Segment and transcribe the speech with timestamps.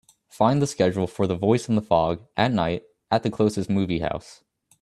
[0.29, 3.99] Find the schedule for The Voice in the Fog at night at the closest movie
[3.99, 4.43] house.